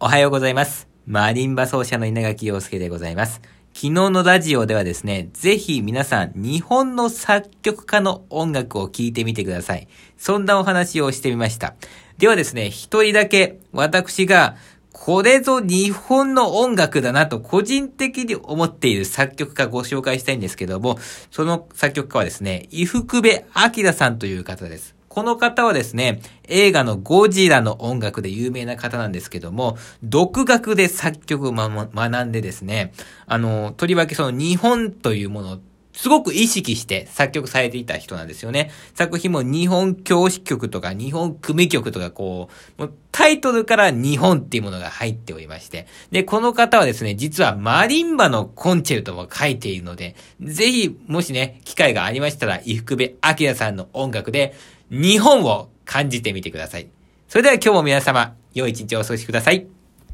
[0.00, 0.86] おはようございます。
[1.08, 3.40] マリンバ奏者の稲垣陽介でございます。
[3.74, 9.88] 昨日のラジオではですね、ぜひ皆さん、日本の作曲家の音楽を聴いてみてください。
[10.16, 11.74] そんなお話をしてみました。
[12.16, 14.54] ではですね、一人だけ私が、
[14.92, 21.00] これぞ日本の音楽だなと個人的に思っている作曲家ご紹介したいんですけども、
[21.32, 24.97] その作曲家はですね、伊福部明さんという方です。
[25.18, 32.92] この方はですね、映画のゴジラの音楽で有名な方なんですけども、独学で作曲を、ま、学んでですね、
[33.26, 35.58] あの、とりわけその日本というものを
[35.92, 38.70] すごく意識して作曲されていた人なんですよね。
[38.94, 42.48] 作品も日本教師曲とか日本組曲とかこ
[42.78, 45.88] う、もうタイトルから日本っていうものが入っておりまして。
[46.12, 54.54] で、この方はですね、実はマリンバのコンチェルトも書いているので、ぜひ、もしね、機会がありましたら、伊福部明さんの音楽で
[54.90, 56.88] 日本を感じてみてください。
[57.28, 59.77] それでは今日も皆様、良い一日をお過ごしください。